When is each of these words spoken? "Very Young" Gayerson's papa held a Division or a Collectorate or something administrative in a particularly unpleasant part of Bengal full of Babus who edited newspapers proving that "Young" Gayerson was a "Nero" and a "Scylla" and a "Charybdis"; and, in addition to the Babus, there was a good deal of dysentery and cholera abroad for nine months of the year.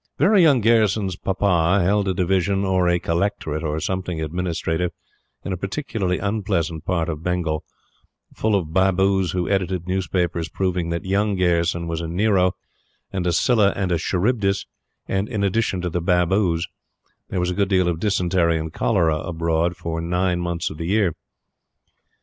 "Very 0.17 0.41
Young" 0.41 0.61
Gayerson's 0.61 1.15
papa 1.15 1.79
held 1.83 2.07
a 2.07 2.13
Division 2.15 2.65
or 2.65 2.87
a 2.89 2.97
Collectorate 2.97 3.61
or 3.61 3.79
something 3.79 4.19
administrative 4.19 4.91
in 5.45 5.53
a 5.53 5.57
particularly 5.57 6.17
unpleasant 6.17 6.85
part 6.85 7.07
of 7.07 7.21
Bengal 7.21 7.63
full 8.33 8.55
of 8.55 8.73
Babus 8.73 9.33
who 9.33 9.47
edited 9.47 9.85
newspapers 9.87 10.49
proving 10.49 10.89
that 10.89 11.05
"Young" 11.05 11.35
Gayerson 11.35 11.87
was 11.87 12.01
a 12.01 12.07
"Nero" 12.07 12.53
and 13.13 13.27
a 13.27 13.31
"Scylla" 13.31 13.73
and 13.75 13.91
a 13.91 13.99
"Charybdis"; 13.99 14.65
and, 15.07 15.29
in 15.29 15.43
addition 15.43 15.81
to 15.81 15.89
the 15.91 16.01
Babus, 16.01 16.65
there 17.29 17.39
was 17.39 17.51
a 17.51 17.53
good 17.53 17.69
deal 17.69 17.87
of 17.87 17.99
dysentery 17.99 18.57
and 18.57 18.73
cholera 18.73 19.19
abroad 19.19 19.77
for 19.77 20.01
nine 20.01 20.39
months 20.39 20.71
of 20.71 20.77
the 20.79 20.87
year. 20.87 21.13